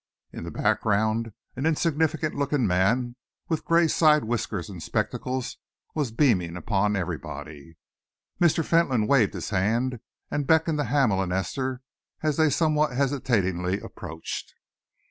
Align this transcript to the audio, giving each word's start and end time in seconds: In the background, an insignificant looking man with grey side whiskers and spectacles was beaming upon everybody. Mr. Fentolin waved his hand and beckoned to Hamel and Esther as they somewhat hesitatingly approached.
In 0.33 0.45
the 0.45 0.49
background, 0.49 1.31
an 1.55 1.67
insignificant 1.67 2.33
looking 2.33 2.65
man 2.65 3.15
with 3.49 3.63
grey 3.63 3.87
side 3.87 4.23
whiskers 4.23 4.67
and 4.67 4.81
spectacles 4.81 5.57
was 5.93 6.09
beaming 6.11 6.57
upon 6.57 6.95
everybody. 6.95 7.77
Mr. 8.41 8.65
Fentolin 8.65 9.05
waved 9.05 9.35
his 9.35 9.51
hand 9.51 9.99
and 10.31 10.47
beckoned 10.47 10.79
to 10.79 10.85
Hamel 10.85 11.21
and 11.21 11.31
Esther 11.31 11.81
as 12.23 12.37
they 12.37 12.49
somewhat 12.49 12.97
hesitatingly 12.97 13.79
approached. 13.79 14.55